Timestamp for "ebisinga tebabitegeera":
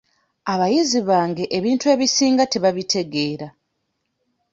1.93-3.47